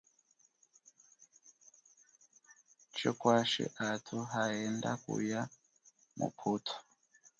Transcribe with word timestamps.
Chikwashi 2.95 3.63
athu 3.89 4.17
haenda 4.31 4.91
kuya 5.03 5.41
muputhu. 6.17 6.75